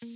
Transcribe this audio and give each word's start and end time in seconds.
Que 0.00 0.06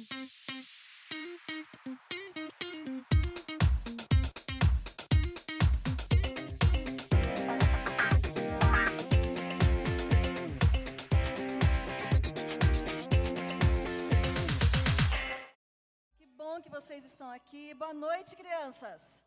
bom 16.37 16.61
que 16.63 16.71
vocês 16.71 17.05
estão 17.05 17.29
aqui. 17.31 17.75
Boa 17.75 17.93
noite, 17.93 18.37
crianças. 18.37 19.21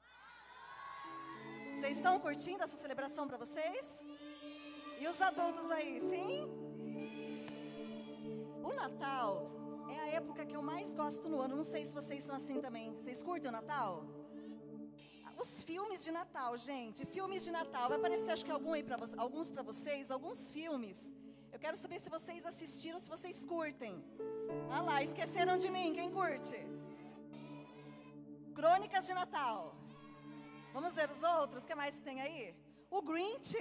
Vocês 1.73 1.97
estão 1.97 2.17
curtindo 2.17 2.63
essa 2.63 2.77
celebração 2.77 3.27
para 3.27 3.35
vocês? 3.35 4.01
E 5.01 5.05
os 5.05 5.21
adultos 5.21 5.69
aí, 5.69 5.99
sim? 5.99 6.47
O 8.63 8.71
Natal 8.71 9.64
é 9.89 9.99
a 9.99 10.07
época 10.19 10.45
que 10.45 10.55
eu 10.55 10.61
mais 10.61 10.93
gosto 10.93 11.27
no 11.29 11.39
ano. 11.41 11.55
Não 11.55 11.63
sei 11.63 11.83
se 11.85 11.93
vocês 11.93 12.23
são 12.23 12.35
assim 12.35 12.59
também. 12.59 12.93
Vocês 12.93 13.21
curtem 13.21 13.49
o 13.49 13.51
Natal? 13.51 14.05
Os 15.37 15.61
filmes 15.63 16.03
de 16.03 16.11
Natal, 16.11 16.57
gente, 16.57 17.05
filmes 17.05 17.43
de 17.43 17.51
Natal. 17.51 17.89
Vai 17.89 17.97
aparecer, 17.97 18.31
acho 18.31 18.45
que 18.45 18.51
algum 18.51 18.73
aí 18.73 18.83
pra, 18.83 18.97
alguns 19.17 19.51
para 19.51 19.63
vocês, 19.63 20.09
alguns 20.09 20.49
filmes. 20.49 21.11
Eu 21.51 21.59
quero 21.59 21.77
saber 21.77 21.99
se 21.99 22.09
vocês 22.09 22.45
assistiram, 22.45 22.99
se 22.99 23.09
vocês 23.09 23.45
curtem. 23.45 24.03
Ah 24.69 24.81
lá, 24.81 25.03
esqueceram 25.03 25.57
de 25.57 25.69
mim, 25.69 25.93
quem 25.93 26.09
curte? 26.09 26.57
Crônicas 28.53 29.05
de 29.05 29.13
Natal. 29.13 29.75
Vamos 30.73 30.95
ver 30.95 31.09
os 31.09 31.21
outros, 31.23 31.63
o 31.63 31.67
que 31.67 31.75
mais 31.75 31.95
que 31.95 32.01
tem 32.01 32.21
aí? 32.21 32.55
O 32.89 33.01
Grinch. 33.01 33.57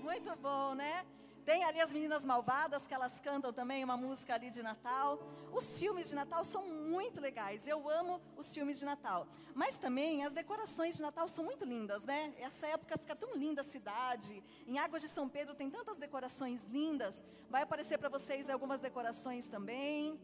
Muito 0.00 0.34
bom, 0.36 0.74
né? 0.74 1.04
Tem 1.50 1.64
ali 1.64 1.80
as 1.80 1.92
meninas 1.92 2.24
malvadas, 2.24 2.86
que 2.86 2.94
elas 2.94 3.18
cantam 3.18 3.52
também 3.52 3.82
uma 3.82 3.96
música 3.96 4.34
ali 4.34 4.50
de 4.50 4.62
Natal. 4.62 5.18
Os 5.52 5.76
filmes 5.80 6.08
de 6.08 6.14
Natal 6.14 6.44
são 6.44 6.62
muito 6.64 7.20
legais. 7.20 7.66
Eu 7.66 7.90
amo 7.90 8.20
os 8.36 8.54
filmes 8.54 8.78
de 8.78 8.84
Natal. 8.84 9.26
Mas 9.52 9.76
também 9.76 10.24
as 10.24 10.32
decorações 10.32 10.94
de 10.94 11.02
Natal 11.02 11.26
são 11.26 11.42
muito 11.44 11.64
lindas, 11.64 12.04
né? 12.04 12.32
Essa 12.38 12.68
época 12.68 12.96
fica 12.96 13.16
tão 13.16 13.34
linda 13.34 13.62
a 13.62 13.64
cidade. 13.64 14.44
Em 14.64 14.78
Águas 14.78 15.02
de 15.02 15.08
São 15.08 15.28
Pedro 15.28 15.52
tem 15.56 15.68
tantas 15.68 15.98
decorações 15.98 16.68
lindas. 16.68 17.24
Vai 17.48 17.62
aparecer 17.62 17.98
para 17.98 18.08
vocês 18.08 18.48
algumas 18.48 18.78
decorações 18.78 19.48
também. 19.48 20.20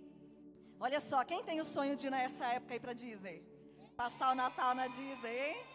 Olha 0.78 1.00
só, 1.00 1.24
quem 1.24 1.42
tem 1.42 1.60
o 1.60 1.64
sonho 1.64 1.96
de 1.96 2.06
ir 2.06 2.10
nessa 2.10 2.46
época 2.46 2.74
aí 2.74 2.78
para 2.78 2.92
Disney? 2.92 3.42
Passar 3.96 4.30
o 4.30 4.36
Natal 4.36 4.76
na 4.76 4.86
Disney, 4.86 5.36
hein? 5.44 5.66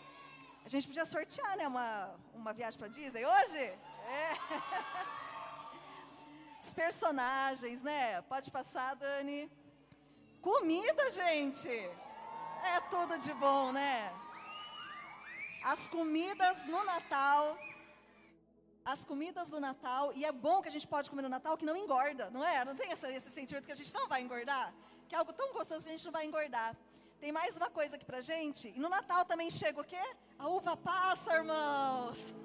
A 0.64 0.70
gente 0.70 0.88
podia 0.88 1.04
sortear, 1.04 1.58
né, 1.58 1.68
uma, 1.68 2.16
uma 2.34 2.54
viagem 2.54 2.80
para 2.80 2.88
Disney 2.88 3.26
hoje? 3.26 3.58
É. 3.58 5.12
Os 6.62 6.74
personagens, 6.74 7.82
né? 7.82 8.22
Pode 8.34 8.52
passar, 8.52 8.96
Dani. 8.96 9.52
Comida, 10.42 11.10
gente. 11.10 11.70
É 12.74 12.80
tudo 12.90 13.18
de 13.18 13.34
bom, 13.34 13.72
né? 13.72 14.12
As 15.64 15.88
comidas 15.88 16.66
no 16.68 16.84
Natal. 16.84 17.58
As 18.86 19.04
comidas 19.04 19.50
do 19.50 19.60
Natal. 19.60 20.12
E 20.14 20.24
é 20.24 20.32
bom 20.32 20.62
que 20.62 20.70
a 20.70 20.72
gente 20.72 20.88
pode 20.88 21.10
comer 21.10 21.24
no 21.24 21.30
Natal 21.30 21.58
que 21.58 21.66
não 21.66 21.76
engorda, 21.76 22.30
não 22.30 22.44
é? 22.44 22.64
Não 22.64 22.76
tem 22.76 22.92
essa- 22.92 23.12
esse 23.12 23.30
sentimento 23.32 23.66
que 23.66 23.72
a 23.72 23.76
gente 23.82 23.94
não 23.94 24.08
vai 24.08 24.22
engordar? 24.22 24.72
Que 25.08 25.16
é 25.16 25.18
algo 25.18 25.34
tão 25.34 25.52
gostoso 25.54 25.84
que 25.84 25.90
a 25.90 25.96
gente 25.96 26.06
não 26.06 26.12
vai 26.12 26.26
engordar. 26.26 26.76
Tem 27.20 27.32
mais 27.32 27.56
uma 27.58 27.70
coisa 27.70 27.96
aqui 27.96 28.06
pra 28.06 28.22
gente. 28.22 28.70
E 28.70 28.80
no 28.80 28.90
Natal 28.90 29.24
também 29.26 29.50
chega 29.52 29.80
o 29.82 29.84
quê? 29.84 30.02
A 30.38 30.48
uva 30.48 30.76
passa, 30.78 31.36
irmãos. 31.36 32.36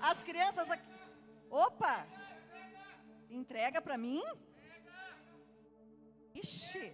As 0.00 0.22
crianças 0.22 0.68
aqui. 0.70 0.84
Opa! 1.50 2.06
Entrega 3.40 3.80
pra 3.86 3.96
mim? 4.04 4.22
Ixi. 6.42 6.86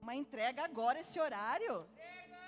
Uma 0.00 0.14
entrega 0.22 0.60
agora 0.64 1.00
esse 1.04 1.18
horário? 1.24 1.74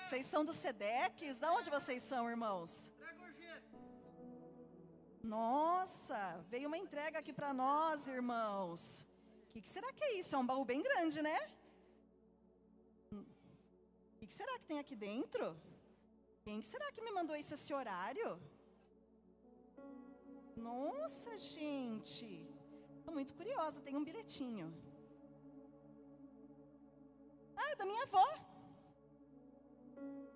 Vocês 0.00 0.24
são 0.32 0.42
do 0.48 0.52
Sedex? 0.52 1.38
Da 1.44 1.50
onde 1.56 1.68
vocês 1.76 2.00
são, 2.10 2.22
irmãos? 2.34 2.92
Nossa, 5.22 6.20
veio 6.52 6.68
uma 6.68 6.78
entrega 6.84 7.18
aqui 7.18 7.32
pra 7.32 7.50
nós, 7.52 8.06
irmãos. 8.16 9.06
O 9.46 9.52
que, 9.52 9.60
que 9.64 9.68
será 9.76 9.92
que 9.92 10.04
é 10.04 10.14
isso? 10.20 10.34
É 10.34 10.38
um 10.38 10.46
baú 10.46 10.64
bem 10.72 10.80
grande, 10.88 11.20
né? 11.28 11.38
O 13.12 14.16
que, 14.18 14.26
que 14.26 14.34
será 14.40 14.54
que 14.60 14.66
tem 14.70 14.78
aqui 14.78 14.96
dentro? 14.96 15.44
Quem 16.44 16.60
que 16.60 16.66
será 16.66 16.86
que 16.92 17.04
me 17.06 17.12
mandou 17.18 17.36
isso 17.36 17.54
esse 17.54 17.72
horário? 17.80 18.28
Nossa, 20.56 21.36
gente. 21.36 22.46
Tô 23.04 23.10
muito 23.12 23.34
curiosa, 23.34 23.80
tem 23.80 23.96
um 23.96 24.04
bilhetinho. 24.04 24.72
Ah, 27.56 27.70
é 27.72 27.76
da 27.76 27.84
minha 27.84 28.02
avó. 28.02 28.26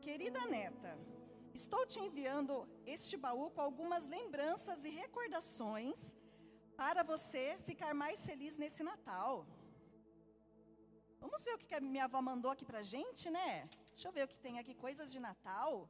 Querida 0.00 0.46
neta, 0.46 0.96
estou 1.54 1.84
te 1.84 1.98
enviando 1.98 2.68
este 2.86 3.16
baú 3.16 3.50
com 3.50 3.60
algumas 3.60 4.06
lembranças 4.06 4.84
e 4.84 4.90
recordações 4.90 6.14
para 6.76 7.02
você 7.02 7.58
ficar 7.64 7.92
mais 7.94 8.24
feliz 8.24 8.56
nesse 8.56 8.82
Natal. 8.82 9.46
Vamos 11.18 11.44
ver 11.44 11.54
o 11.54 11.58
que 11.58 11.74
a 11.74 11.80
minha 11.80 12.04
avó 12.04 12.20
mandou 12.22 12.50
aqui 12.50 12.64
pra 12.64 12.82
gente, 12.82 13.28
né? 13.30 13.68
Deixa 13.90 14.08
eu 14.08 14.12
ver 14.12 14.24
o 14.24 14.28
que 14.28 14.38
tem 14.38 14.58
aqui, 14.58 14.74
coisas 14.74 15.10
de 15.10 15.18
Natal. 15.18 15.88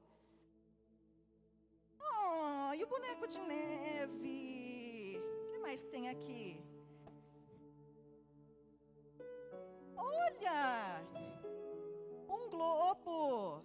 E 2.77 2.85
o 2.85 2.87
boneco 2.87 3.27
de 3.27 3.41
neve? 3.41 5.19
O 5.19 5.53
que 5.53 5.59
mais 5.59 5.83
que 5.83 5.91
tem 5.91 6.09
aqui? 6.11 6.61
Olha! 9.97 11.03
Um 12.29 12.51
globo! 12.51 13.65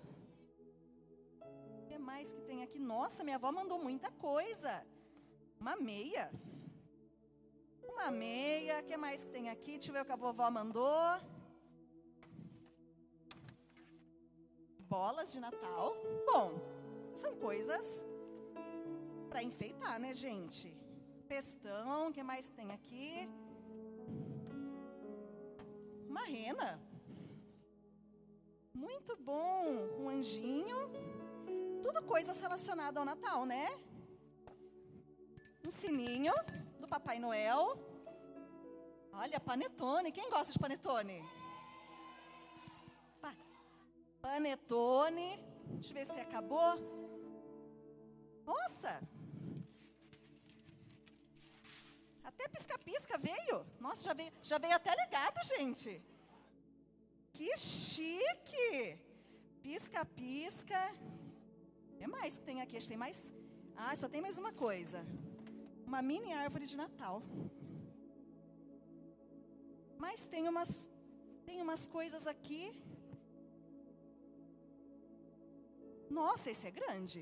O 1.41 1.85
que 1.87 1.97
mais 1.97 2.31
que 2.31 2.41
tem 2.41 2.63
aqui? 2.63 2.79
Nossa, 2.79 3.23
minha 3.23 3.35
avó 3.35 3.51
mandou 3.51 3.77
muita 3.77 4.09
coisa. 4.11 4.85
Uma 5.59 5.75
meia. 5.75 6.31
Uma 7.83 8.09
meia. 8.11 8.79
O 8.79 8.83
que 8.83 8.95
mais 8.95 9.25
que 9.25 9.31
tem 9.31 9.49
aqui? 9.49 9.73
Deixa 9.73 9.89
eu 9.89 9.93
ver 9.93 10.01
o 10.03 10.05
que 10.05 10.11
a 10.13 10.15
vovó 10.15 10.49
mandou. 10.49 11.19
Bolas 14.79 15.33
de 15.33 15.39
Natal. 15.39 15.95
Bom, 16.31 16.53
são 17.13 17.35
coisas 17.35 18.05
para 19.31 19.41
enfeitar, 19.41 19.97
né, 19.97 20.13
gente? 20.13 20.65
Pestão, 21.33 22.11
que 22.11 22.21
mais 22.21 22.49
tem 22.49 22.69
aqui? 22.77 23.29
Uma 26.09 26.25
rena. 26.25 26.69
Muito 28.73 29.15
bom. 29.15 29.63
Um 30.01 30.09
anjinho. 30.09 30.79
Tudo 31.81 32.03
coisas 32.03 32.41
relacionadas 32.41 32.97
ao 32.97 33.05
Natal, 33.05 33.45
né? 33.45 33.67
Um 35.65 35.71
sininho 35.71 36.33
do 36.81 36.87
Papai 36.95 37.17
Noel. 37.17 37.61
Olha, 39.13 39.39
panetone. 39.39 40.11
Quem 40.11 40.29
gosta 40.29 40.51
de 40.51 40.59
panetone? 40.59 41.23
Pa- 43.21 43.33
Panetone. 44.21 45.29
Deixa 45.75 45.91
eu 45.91 45.93
ver 45.93 46.05
se 46.05 46.19
acabou. 46.19 46.71
Nossa! 48.45 49.01
Até 52.33 52.47
pisca-pisca 52.47 53.17
veio. 53.17 53.65
Nossa, 53.79 54.03
já 54.03 54.13
veio, 54.13 54.31
já 54.41 54.57
veio 54.57 54.75
até 54.75 54.93
legado, 54.95 55.39
gente. 55.55 56.01
Que 57.33 57.57
chique! 57.57 58.99
Pisca-pisca. 59.63 60.81
Que 61.97 62.07
mais 62.07 62.37
que 62.37 62.45
tem 62.45 62.61
aqui? 62.61 62.77
Acho 62.77 62.87
que 62.87 62.93
tem 62.95 62.97
mais. 62.97 63.33
Ah, 63.75 63.95
só 63.95 64.07
tem 64.13 64.21
mais 64.21 64.37
uma 64.37 64.51
coisa. 64.51 65.05
Uma 65.85 66.01
mini 66.01 66.31
árvore 66.33 66.65
de 66.65 66.77
Natal. 66.77 67.21
Mas 70.03 70.27
tem 70.33 70.47
umas, 70.51 70.89
tem 71.45 71.61
umas 71.61 71.85
coisas 71.87 72.25
aqui. 72.25 72.63
Nossa, 76.09 76.49
esse 76.49 76.65
é 76.67 76.71
grande. 76.71 77.21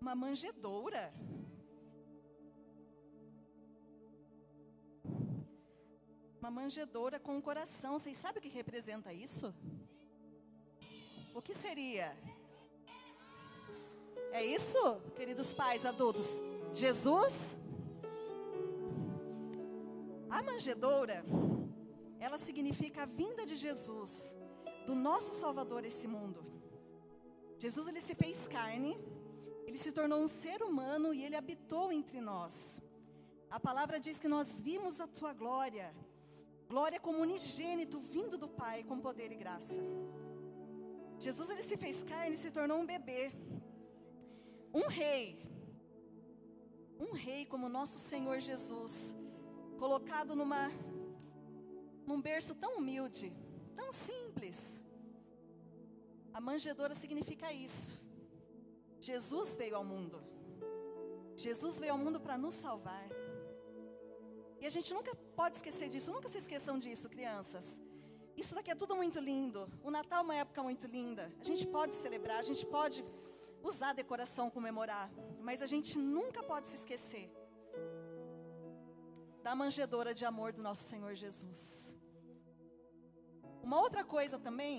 Uma 0.00 0.14
manjedoura. 0.14 1.12
Uma 6.40 6.50
manjedoura 6.50 7.18
com 7.18 7.36
um 7.36 7.40
coração. 7.40 7.98
Vocês 7.98 8.16
sabem 8.16 8.38
o 8.38 8.42
que 8.42 8.48
representa 8.48 9.12
isso? 9.12 9.54
O 11.34 11.42
que 11.42 11.54
seria? 11.54 12.16
É 14.32 14.44
isso, 14.44 14.80
queridos 15.16 15.52
pais 15.54 15.84
adultos? 15.84 16.40
Jesus? 16.72 17.56
A 20.30 20.42
manjedoura, 20.42 21.24
ela 22.18 22.38
significa 22.38 23.02
a 23.02 23.06
vinda 23.06 23.46
de 23.46 23.56
Jesus, 23.56 24.36
do 24.86 24.94
nosso 24.94 25.32
Salvador 25.32 25.84
esse 25.84 26.06
mundo. 26.06 26.44
Jesus 27.58 27.86
ele 27.88 28.00
se 28.00 28.14
fez 28.14 28.46
carne 28.46 28.98
Ele 29.66 29.78
se 29.84 29.92
tornou 29.98 30.20
um 30.22 30.28
ser 30.28 30.62
humano 30.62 31.12
e 31.12 31.24
ele 31.24 31.36
habitou 31.40 31.86
entre 31.92 32.20
nós. 32.20 32.54
A 33.56 33.58
palavra 33.68 33.98
diz 34.06 34.18
que 34.22 34.32
nós 34.34 34.60
vimos 34.60 35.00
a 35.00 35.06
tua 35.06 35.32
glória, 35.32 35.88
glória 36.68 37.00
como 37.00 37.24
unigênito 37.26 37.98
vindo 37.98 38.36
do 38.42 38.48
Pai 38.48 38.78
com 38.84 39.00
poder 39.00 39.30
e 39.32 39.36
graça. 39.44 39.80
Jesus 41.18 41.48
ele 41.50 41.62
se 41.62 41.76
fez 41.76 42.02
carne 42.02 42.34
e 42.36 42.42
se 42.44 42.50
tornou 42.50 42.78
um 42.78 42.86
bebê, 42.86 43.32
um 44.72 44.86
rei, 44.86 45.24
um 46.98 47.12
rei 47.12 47.44
como 47.46 47.68
nosso 47.68 47.98
Senhor 47.98 48.38
Jesus, 48.40 49.14
colocado 49.78 50.34
numa 50.34 50.70
num 52.06 52.20
berço 52.20 52.54
tão 52.54 52.76
humilde, 52.78 53.32
tão 53.74 53.90
simples. 53.90 54.80
A 56.32 56.40
manjedoura 56.40 56.94
significa 56.94 57.52
isso. 57.52 58.05
Jesus 59.10 59.56
veio 59.60 59.76
ao 59.80 59.84
mundo. 59.92 60.18
Jesus 61.44 61.74
veio 61.82 61.92
ao 61.94 62.00
mundo 62.04 62.18
para 62.24 62.36
nos 62.44 62.54
salvar. 62.64 63.06
E 64.60 64.64
a 64.70 64.72
gente 64.74 64.90
nunca 64.96 65.12
pode 65.40 65.54
esquecer 65.58 65.88
disso, 65.92 66.10
nunca 66.16 66.28
se 66.32 66.38
esqueçam 66.42 66.76
disso, 66.84 67.08
crianças. 67.16 67.66
Isso 68.42 68.54
daqui 68.56 68.70
é 68.70 68.74
tudo 68.82 68.94
muito 69.02 69.18
lindo. 69.30 69.60
O 69.88 69.90
Natal 69.96 70.20
é 70.20 70.24
uma 70.28 70.36
época 70.44 70.62
muito 70.68 70.86
linda. 70.96 71.24
A 71.42 71.44
gente 71.50 71.64
pode 71.76 71.94
celebrar, 71.94 72.38
a 72.38 72.48
gente 72.50 72.64
pode 72.76 73.04
usar 73.70 73.90
a 73.90 73.98
decoração, 74.02 74.50
comemorar. 74.58 75.06
Mas 75.48 75.62
a 75.66 75.68
gente 75.74 75.92
nunca 75.98 76.42
pode 76.42 76.66
se 76.68 76.76
esquecer 76.80 77.26
da 79.46 79.54
manjedoura 79.54 80.12
de 80.12 80.24
amor 80.24 80.52
do 80.52 80.62
nosso 80.68 80.84
Senhor 80.92 81.14
Jesus. 81.14 81.94
Uma 83.62 83.78
outra 83.80 84.02
coisa 84.16 84.36
também, 84.38 84.76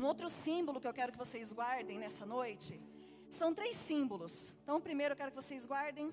um 0.00 0.04
outro 0.12 0.28
símbolo 0.28 0.80
que 0.80 0.88
eu 0.90 0.96
quero 0.98 1.12
que 1.12 1.24
vocês 1.24 1.52
guardem 1.52 1.98
nessa 1.98 2.26
noite, 2.26 2.80
são 3.28 3.54
três 3.54 3.76
símbolos. 3.76 4.54
Então, 4.62 4.80
primeiro 4.80 5.12
eu 5.12 5.16
quero 5.16 5.30
que 5.30 5.42
vocês 5.42 5.66
guardem 5.66 6.12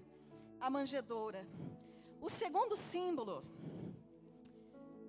a 0.59 0.69
manjedoura. 0.69 1.41
O 2.21 2.29
segundo 2.29 2.75
símbolo, 2.75 3.43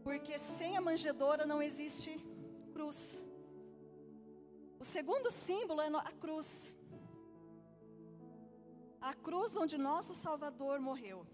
porque 0.04 0.38
sem 0.38 0.76
a 0.76 0.80
manjedoura 0.80 1.46
não 1.46 1.62
existe 1.62 2.12
cruz. 2.72 3.24
O 4.78 4.84
segundo 4.84 5.30
símbolo 5.30 5.80
é 5.80 5.88
a 5.88 6.12
cruz. 6.12 6.74
A 9.00 9.14
cruz 9.14 9.56
onde 9.56 9.78
nosso 9.78 10.14
Salvador 10.14 10.80
morreu. 10.80 11.26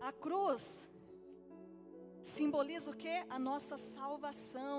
A 0.00 0.12
cruz 0.12 0.88
simboliza 2.20 2.90
o 2.90 2.96
que? 2.96 3.16
A 3.28 3.38
nossa 3.38 3.76
salvação. 3.76 4.78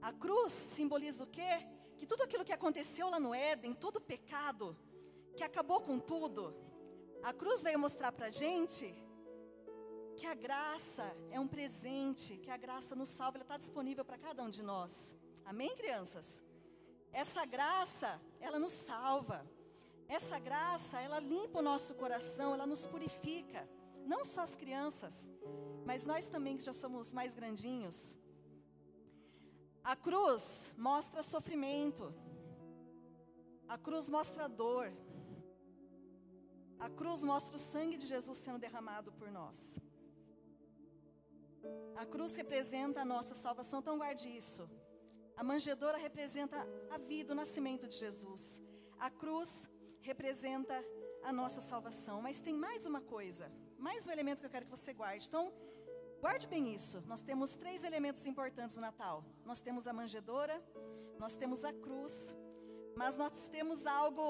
A 0.00 0.12
cruz 0.12 0.52
simboliza 0.52 1.24
o 1.24 1.26
que? 1.26 1.52
Que 2.02 2.06
tudo 2.12 2.24
aquilo 2.24 2.44
que 2.44 2.52
aconteceu 2.52 3.08
lá 3.08 3.20
no 3.20 3.32
Éden, 3.32 3.72
todo 3.72 3.98
o 3.98 4.00
pecado, 4.00 4.76
que 5.36 5.44
acabou 5.44 5.80
com 5.80 6.00
tudo, 6.00 6.52
a 7.22 7.32
cruz 7.32 7.62
veio 7.62 7.78
mostrar 7.78 8.10
para 8.10 8.28
gente 8.28 8.92
que 10.16 10.26
a 10.26 10.34
graça 10.34 11.04
é 11.30 11.38
um 11.38 11.46
presente, 11.46 12.38
que 12.38 12.50
a 12.50 12.56
graça 12.56 12.96
nos 12.96 13.08
salva, 13.08 13.36
ela 13.36 13.44
está 13.44 13.56
disponível 13.56 14.04
para 14.04 14.18
cada 14.18 14.42
um 14.42 14.50
de 14.50 14.64
nós. 14.64 15.14
Amém, 15.44 15.76
crianças? 15.76 16.42
Essa 17.12 17.44
graça, 17.44 18.20
ela 18.40 18.58
nos 18.58 18.72
salva. 18.72 19.48
Essa 20.08 20.40
graça, 20.40 21.00
ela 21.00 21.20
limpa 21.20 21.60
o 21.60 21.68
nosso 21.70 21.94
coração, 21.94 22.52
ela 22.52 22.66
nos 22.66 22.84
purifica. 22.84 23.62
Não 24.04 24.24
só 24.24 24.40
as 24.40 24.56
crianças, 24.56 25.30
mas 25.86 26.04
nós 26.04 26.26
também 26.26 26.56
que 26.56 26.64
já 26.64 26.72
somos 26.72 27.12
mais 27.12 27.32
grandinhos. 27.32 28.16
A 29.84 29.96
cruz 29.96 30.72
mostra 30.76 31.22
sofrimento. 31.22 32.14
A 33.68 33.76
cruz 33.76 34.08
mostra 34.08 34.48
dor. 34.48 34.92
A 36.78 36.88
cruz 36.88 37.24
mostra 37.24 37.56
o 37.56 37.58
sangue 37.58 37.96
de 37.96 38.06
Jesus 38.06 38.38
sendo 38.38 38.58
derramado 38.58 39.12
por 39.12 39.30
nós. 39.30 39.80
A 41.96 42.04
cruz 42.06 42.34
representa 42.36 43.00
a 43.00 43.04
nossa 43.04 43.34
salvação, 43.34 43.80
então 43.80 43.98
guarde 43.98 44.28
isso. 44.28 44.68
A 45.36 45.42
manjedoura 45.42 45.96
representa 45.96 46.58
a 46.90 46.98
vida, 46.98 47.32
o 47.32 47.36
nascimento 47.36 47.86
de 47.88 47.96
Jesus. 47.96 48.60
A 48.98 49.10
cruz 49.10 49.68
representa 50.00 50.74
a 51.22 51.32
nossa 51.32 51.60
salvação. 51.60 52.20
Mas 52.22 52.40
tem 52.40 52.54
mais 52.54 52.86
uma 52.86 53.00
coisa, 53.00 53.50
mais 53.78 54.06
um 54.06 54.10
elemento 54.10 54.40
que 54.40 54.46
eu 54.46 54.50
quero 54.50 54.66
que 54.66 54.70
você 54.70 54.92
guarde. 54.92 55.26
Então, 55.28 55.52
guarde 56.24 56.46
bem 56.46 56.72
isso. 56.72 57.02
Nós 57.12 57.22
temos 57.28 57.56
três 57.62 57.82
elementos 57.90 58.24
importantes 58.32 58.76
no 58.76 58.82
Natal: 58.88 59.24
nós 59.44 59.60
temos 59.66 59.86
a 59.90 59.92
manjedoura, 60.00 60.56
nós 61.18 61.34
temos 61.40 61.64
a 61.70 61.72
cruz, 61.84 62.14
mas 63.00 63.18
nós 63.22 63.48
temos 63.56 63.86
algo 63.86 64.26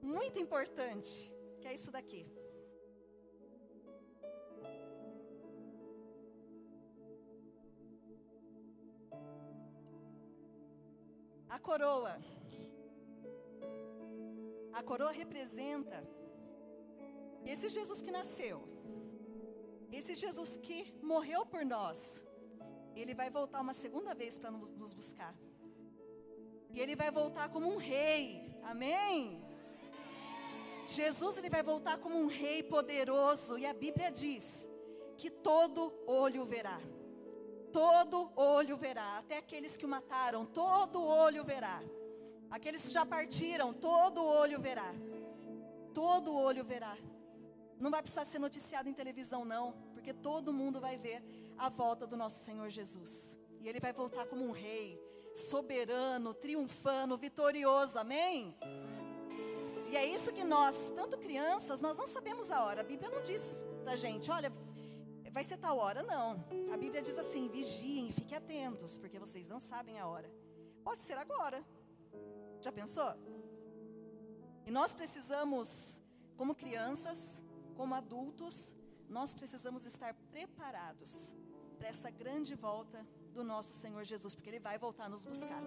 muito 0.00 0.38
importante 0.38 1.12
que 1.60 1.68
é 1.68 1.74
isso 1.74 1.90
daqui. 1.90 2.22
A 11.56 11.58
coroa. 11.58 12.14
A 14.72 14.82
coroa 14.90 15.12
representa 15.22 15.98
esse 17.44 17.68
Jesus 17.68 18.00
que 18.00 18.12
nasceu, 18.18 18.56
esse 19.96 20.14
Jesus 20.14 20.56
que 20.56 20.78
morreu 21.02 21.44
por 21.44 21.64
nós. 21.64 22.22
Ele 22.94 23.14
vai 23.14 23.30
voltar 23.30 23.60
uma 23.60 23.72
segunda 23.72 24.14
vez 24.14 24.38
para 24.38 24.50
nos, 24.50 24.92
buscar. 24.92 25.34
E 26.72 26.80
ele 26.80 26.94
vai 26.94 27.10
voltar 27.10 27.48
como 27.48 27.68
um 27.72 27.76
rei. 27.76 28.54
Amém? 28.62 29.44
Jesus 30.86 31.36
ele 31.36 31.48
vai 31.48 31.62
voltar 31.62 31.98
como 31.98 32.16
um 32.16 32.26
rei 32.26 32.62
poderoso 32.62 33.58
e 33.58 33.64
a 33.66 33.72
Bíblia 33.72 34.10
diz 34.10 34.68
que 35.16 35.30
todo 35.30 35.92
olho 36.06 36.44
verá. 36.44 36.80
Todo 37.72 38.32
olho 38.34 38.76
verá, 38.76 39.18
até 39.18 39.36
aqueles 39.38 39.76
que 39.76 39.86
o 39.86 39.88
mataram, 39.88 40.44
todo 40.44 41.00
olho 41.00 41.44
verá. 41.44 41.80
Aqueles 42.50 42.82
que 42.82 42.92
já 42.92 43.06
partiram, 43.06 43.72
todo 43.72 44.24
olho 44.24 44.60
verá. 44.60 44.92
Todo 45.94 46.34
olho 46.34 46.64
verá. 46.64 46.96
Não 47.80 47.90
vai 47.90 48.02
precisar 48.02 48.24
ser 48.26 48.38
noticiado 48.38 48.88
em 48.88 48.92
televisão 48.92 49.44
não, 49.44 49.72
porque 49.94 50.12
todo 50.12 50.52
mundo 50.52 50.80
vai 50.80 50.98
ver 50.98 51.22
a 51.56 51.68
volta 51.68 52.06
do 52.06 52.16
nosso 52.16 52.44
Senhor 52.44 52.68
Jesus. 52.68 53.36
E 53.60 53.68
ele 53.68 53.80
vai 53.80 53.92
voltar 53.92 54.26
como 54.26 54.44
um 54.44 54.50
rei, 54.50 55.00
soberano, 55.34 56.34
triunfando, 56.34 57.16
vitorioso. 57.16 57.98
Amém? 57.98 58.54
E 59.90 59.96
é 59.96 60.04
isso 60.06 60.32
que 60.32 60.44
nós, 60.44 60.92
tanto 60.94 61.18
crianças, 61.18 61.80
nós 61.80 61.96
não 61.96 62.06
sabemos 62.06 62.50
a 62.50 62.62
hora. 62.64 62.82
A 62.82 62.84
Bíblia 62.84 63.10
não 63.10 63.22
diz 63.22 63.64
pra 63.82 63.96
gente, 63.96 64.30
olha, 64.30 64.52
vai 65.32 65.42
ser 65.42 65.56
tal 65.56 65.78
hora, 65.78 66.02
não. 66.02 66.44
A 66.72 66.76
Bíblia 66.76 67.02
diz 67.02 67.18
assim: 67.18 67.48
vigiem, 67.48 68.12
fiquem 68.12 68.36
atentos, 68.36 68.98
porque 68.98 69.18
vocês 69.18 69.48
não 69.48 69.58
sabem 69.58 69.98
a 69.98 70.06
hora. 70.06 70.30
Pode 70.84 71.02
ser 71.02 71.16
agora. 71.16 71.64
Já 72.60 72.70
pensou? 72.70 73.14
E 74.66 74.70
nós 74.70 74.94
precisamos, 74.94 76.00
como 76.36 76.54
crianças, 76.54 77.42
como 77.80 77.94
adultos, 77.94 78.56
nós 79.08 79.32
precisamos 79.32 79.86
estar 79.86 80.12
preparados 80.30 81.12
para 81.78 81.88
essa 81.88 82.10
grande 82.10 82.54
volta 82.54 82.98
do 83.32 83.42
nosso 83.42 83.72
Senhor 83.72 84.04
Jesus, 84.04 84.34
porque 84.34 84.50
Ele 84.50 84.60
vai 84.68 84.76
voltar 84.76 85.04
a 85.06 85.08
nos 85.08 85.24
buscar. 85.24 85.62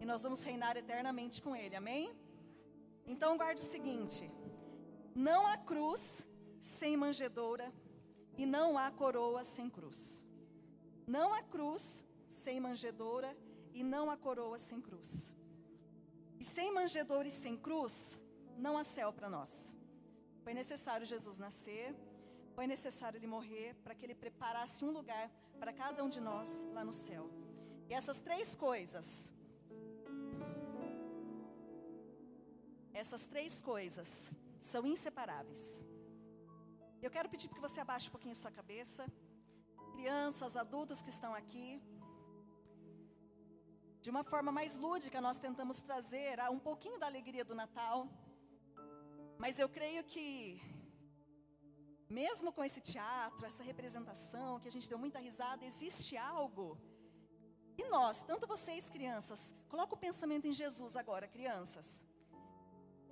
E 0.00 0.04
nós 0.04 0.24
vamos 0.24 0.40
reinar 0.42 0.76
eternamente 0.76 1.40
com 1.40 1.54
Ele, 1.54 1.76
amém? 1.76 2.04
Então 3.06 3.36
guarde 3.36 3.60
o 3.60 3.64
seguinte: 3.64 4.28
não 5.14 5.46
há 5.46 5.56
cruz 5.56 6.26
sem 6.58 6.96
manjedoura 6.96 7.72
e 8.36 8.44
não 8.44 8.76
há 8.76 8.90
coroa 8.90 9.44
sem 9.44 9.70
cruz. 9.70 10.24
Não 11.06 11.32
há 11.32 11.44
cruz 11.44 12.04
sem 12.26 12.58
manjedoura 12.58 13.30
e 13.72 13.84
não 13.84 14.10
há 14.10 14.16
coroa 14.16 14.58
sem 14.58 14.80
cruz. 14.80 15.32
E 16.40 16.44
sem 16.44 16.72
manjedoura 16.72 17.28
e 17.28 17.30
sem 17.30 17.56
cruz, 17.56 18.20
não 18.58 18.76
há 18.76 18.82
céu 18.82 19.12
para 19.12 19.30
nós. 19.30 19.75
Foi 20.46 20.54
necessário 20.62 21.04
Jesus 21.12 21.36
nascer, 21.46 21.86
foi 22.56 22.66
necessário 22.74 23.18
ele 23.18 23.30
morrer 23.36 23.68
para 23.84 23.94
que 23.96 24.04
ele 24.06 24.14
preparasse 24.24 24.84
um 24.88 24.92
lugar 24.98 25.24
para 25.60 25.72
cada 25.80 26.04
um 26.04 26.10
de 26.16 26.20
nós 26.28 26.50
lá 26.76 26.84
no 26.90 26.92
céu. 26.92 27.24
E 27.88 27.94
essas 28.00 28.20
três 28.26 28.54
coisas, 28.54 29.08
Essas 33.00 33.22
três 33.32 33.54
coisas 33.60 34.10
são 34.68 34.82
inseparáveis. 34.92 35.62
Eu 37.04 37.10
quero 37.14 37.28
pedir 37.32 37.46
para 37.48 37.56
que 37.56 37.66
você 37.68 37.78
abaixe 37.82 38.08
um 38.08 38.14
pouquinho 38.14 38.34
sua 38.42 38.52
cabeça. 38.58 39.02
Crianças, 39.94 40.56
adultos 40.56 41.02
que 41.02 41.10
estão 41.16 41.32
aqui. 41.40 41.68
De 44.00 44.08
uma 44.14 44.24
forma 44.32 44.50
mais 44.60 44.78
lúdica, 44.78 45.20
nós 45.28 45.38
tentamos 45.46 45.82
trazer 45.88 46.38
um 46.56 46.58
pouquinho 46.70 46.98
da 47.02 47.06
alegria 47.12 47.44
do 47.44 47.54
Natal. 47.62 48.08
Mas 49.42 49.58
eu 49.62 49.68
creio 49.76 50.02
que, 50.12 50.26
mesmo 52.20 52.50
com 52.56 52.62
esse 52.68 52.80
teatro, 52.92 53.44
essa 53.50 53.64
representação, 53.70 54.58
que 54.60 54.68
a 54.70 54.74
gente 54.74 54.88
deu 54.92 54.98
muita 55.04 55.18
risada, 55.26 55.64
existe 55.70 56.16
algo 56.34 56.66
E 57.80 57.84
nós, 57.94 58.22
tanto 58.28 58.50
vocês 58.52 58.84
crianças, 58.94 59.40
coloca 59.72 59.94
o 59.94 60.02
pensamento 60.04 60.46
em 60.50 60.54
Jesus 60.60 60.92
agora, 61.02 61.32
crianças. 61.34 61.88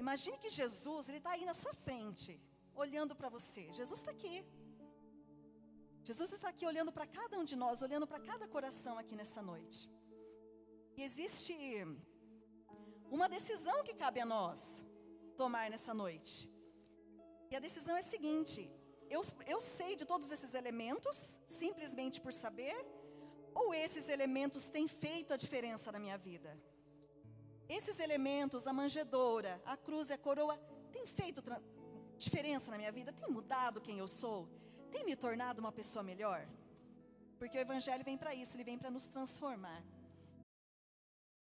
Imagine 0.02 0.38
que 0.42 0.50
Jesus, 0.60 1.08
ele 1.08 1.18
está 1.18 1.32
aí 1.32 1.44
na 1.50 1.56
sua 1.62 1.74
frente, 1.86 2.30
olhando 2.84 3.14
para 3.18 3.28
você. 3.36 3.64
Jesus 3.80 3.98
está 4.00 4.12
aqui. 4.16 4.36
Jesus 6.08 6.30
está 6.36 6.48
aqui 6.52 6.64
olhando 6.70 6.92
para 6.96 7.06
cada 7.18 7.34
um 7.40 7.44
de 7.50 7.56
nós, 7.64 7.82
olhando 7.86 8.06
para 8.12 8.20
cada 8.30 8.48
coração 8.56 8.94
aqui 9.02 9.14
nessa 9.20 9.42
noite. 9.50 9.80
E 10.96 11.02
existe 11.08 11.54
uma 13.16 13.28
decisão 13.36 13.78
que 13.86 13.94
cabe 14.02 14.20
a 14.24 14.26
nós 14.36 14.60
tomar 15.42 15.66
nessa 15.70 15.92
noite. 15.92 16.50
E 17.50 17.56
a 17.56 17.60
decisão 17.66 17.96
é 17.96 18.00
a 18.00 18.10
seguinte: 18.14 18.70
eu, 19.14 19.22
eu 19.46 19.60
sei 19.60 19.94
de 20.00 20.04
todos 20.12 20.30
esses 20.30 20.54
elementos, 20.54 21.40
simplesmente 21.46 22.20
por 22.20 22.32
saber, 22.32 22.74
ou 23.54 23.72
esses 23.72 24.08
elementos 24.08 24.68
têm 24.68 24.86
feito 24.88 25.32
a 25.32 25.36
diferença 25.36 25.92
na 25.92 25.98
minha 25.98 26.18
vida? 26.18 26.50
Esses 27.68 27.98
elementos, 27.98 28.66
a 28.66 28.72
manjedoura, 28.72 29.62
a 29.64 29.76
cruz 29.76 30.10
e 30.10 30.14
a 30.14 30.18
coroa, 30.18 30.56
têm 30.92 31.06
feito 31.06 31.42
diferença 32.16 32.70
na 32.70 32.76
minha 32.76 32.92
vida? 32.92 33.12
Tem 33.12 33.28
mudado 33.28 33.80
quem 33.80 33.98
eu 33.98 34.08
sou? 34.08 34.48
Tem 34.90 35.04
me 35.04 35.16
tornado 35.16 35.60
uma 35.60 35.72
pessoa 35.72 36.02
melhor? 36.02 36.46
Porque 37.38 37.58
o 37.58 37.60
Evangelho 37.60 38.04
vem 38.04 38.18
para 38.18 38.34
isso, 38.34 38.56
ele 38.56 38.64
vem 38.64 38.78
para 38.78 38.90
nos 38.90 39.06
transformar. 39.06 39.82